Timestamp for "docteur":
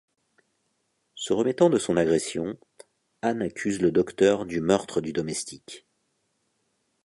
3.91-4.47